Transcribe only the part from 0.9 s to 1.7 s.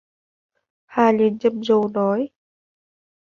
liền trầm